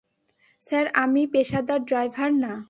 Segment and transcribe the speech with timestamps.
[0.61, 2.53] Sir, আমি পেশাদার driver না।